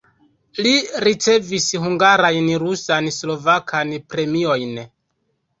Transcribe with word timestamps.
Li 0.67 0.71
ricevis 1.07 1.67
hungarajn 1.83 2.49
rusan, 2.65 3.13
slovakan 3.19 3.95
premiojn. 4.15 4.77